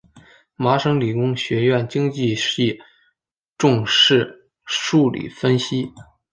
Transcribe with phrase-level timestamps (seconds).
[0.55, 2.79] 麻省理工学院经济系
[3.55, 5.93] 重视数理分析。